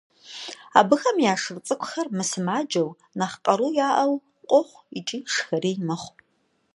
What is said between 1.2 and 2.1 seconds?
я шыр цӀыкӀухэр